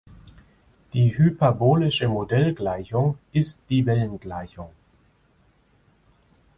[0.93, 4.71] Die hyperbolische Modellgleichung ist die Wellengleichung.